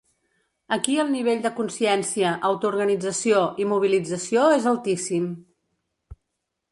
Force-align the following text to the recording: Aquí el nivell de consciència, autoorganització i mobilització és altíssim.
Aquí 0.75 0.93
el 1.01 1.09
nivell 1.15 1.41
de 1.41 1.49
consciència, 1.57 2.31
autoorganització 2.49 3.41
i 3.65 3.67
mobilització 3.73 4.47
és 4.57 4.65
altíssim. 4.73 5.29